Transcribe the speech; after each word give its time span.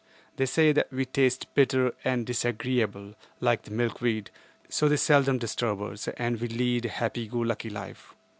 They 0.37 0.47
say 0.47 0.71
that 0.71 0.91
we 0.91 1.05
taste 1.05 1.45
bitter 1.53 1.93
and 2.03 2.25
disagreeable, 2.25 3.13
like 3.39 3.61
the 3.61 3.69
milkweed, 3.69 4.31
so 4.67 4.89
they 4.89 4.97
seldom 4.97 5.37
disturb 5.37 5.79
us, 5.79 6.07
and 6.07 6.41
we 6.41 6.47
lead 6.47 6.85
a 6.87 6.89
happy 6.89 7.27
go 7.27 7.37
lucky 7.37 7.69
life. 7.69 8.15